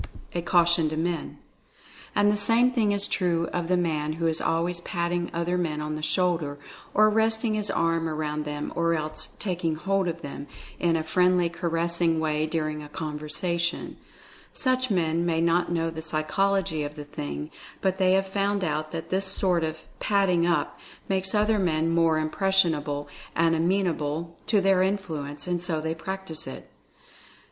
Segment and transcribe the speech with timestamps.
[0.33, 1.37] A CAUTION TO MEN.
[2.15, 5.79] And the same thing is true of the man who is always patting other men
[5.79, 6.57] on the shoulder,
[6.95, 10.47] or resting his arm around them, or else "taking hold of them"
[10.79, 13.97] in a friendly caressing way during a conversation.
[14.53, 18.13] Such men may not know the psychology of the thing, but 242 Mental Fascination they
[18.15, 23.55] have found out that this sort of "patting up" makes other men more impressible, and
[23.55, 26.71] amenable to their influence, and so they practice it.